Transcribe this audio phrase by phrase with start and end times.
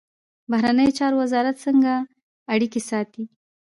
[0.51, 1.91] بهرنیو چارو وزارت څنګه
[2.53, 3.23] اړیکې ساتي؟